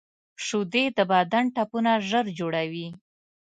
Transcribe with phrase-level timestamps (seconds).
[0.45, 2.87] شیدې د بدن ټپونه ژر جوړوي